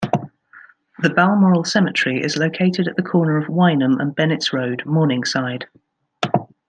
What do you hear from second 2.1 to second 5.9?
is located at the corner of Wynnum and Bennetts Road, Morningside.